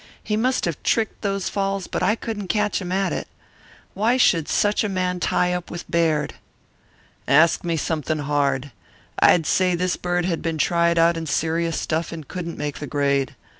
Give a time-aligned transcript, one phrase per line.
[0.23, 3.27] He must have tricked those falls but I couldn't catch him at it.
[3.93, 6.33] Why should such a man tie up with Baird?"
[7.27, 8.71] "Ask me something hard.
[9.19, 12.87] I'd say this bird had been tried out in serious stuff and couldn't make the
[12.87, 13.35] grade.